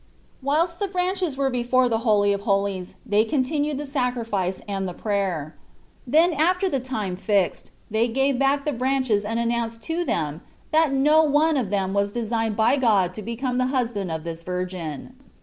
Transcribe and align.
Whilst 0.41 0.79
the 0.79 0.87
branches 0.87 1.37
were 1.37 1.51
before 1.51 1.87
the 1.87 1.99
Holy 1.99 2.33
of 2.33 2.41
Holies 2.41 2.95
they 3.05 3.23
continued 3.23 3.77
the 3.77 3.85
sacri 3.85 4.23
fice 4.25 4.59
and 4.67 4.87
the 4.87 4.95
prayer; 4.95 5.55
then 6.07 6.33
after 6.33 6.67
the 6.67 6.79
time 6.79 7.15
fixed, 7.15 7.69
they 7.91 8.07
gave 8.07 8.39
back 8.39 8.65
the 8.65 8.71
branches 8.73 9.23
and 9.23 9.39
announced 9.39 9.83
to 9.83 10.03
them 10.03 10.41
that 10.71 10.91
no 10.91 11.21
one 11.21 11.55
of 11.55 11.69
them 11.69 11.93
was 11.93 12.11
designed 12.11 12.55
by 12.55 12.77
God 12.77 13.13
to 13.13 13.21
become 13.21 13.59
the 13.59 13.67
husband 13.67 14.11
of 14.11 14.23
this 14.23 14.41
virgin. 14.41 15.13